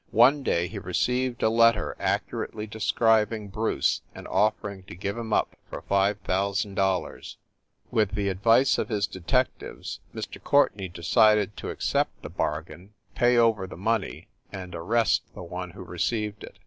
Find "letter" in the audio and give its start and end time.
1.51-1.95